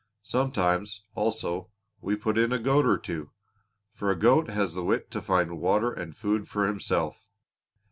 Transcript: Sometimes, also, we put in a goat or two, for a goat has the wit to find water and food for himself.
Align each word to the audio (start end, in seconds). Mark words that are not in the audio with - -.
Sometimes, 0.23 1.05
also, 1.13 1.69
we 2.01 2.15
put 2.15 2.35
in 2.35 2.51
a 2.51 2.57
goat 2.57 2.87
or 2.87 2.97
two, 2.97 3.29
for 3.93 4.09
a 4.09 4.15
goat 4.17 4.49
has 4.49 4.73
the 4.73 4.83
wit 4.83 5.11
to 5.11 5.21
find 5.21 5.59
water 5.59 5.93
and 5.93 6.17
food 6.17 6.47
for 6.49 6.65
himself. 6.65 7.19